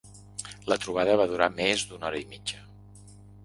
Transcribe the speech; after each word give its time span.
La 0.73 0.77
trobada 0.85 1.19
va 1.21 1.29
durar 1.33 1.51
més 1.59 1.87
d’una 1.91 2.11
hora 2.11 2.25
i 2.25 2.29
mitja. 2.35 2.67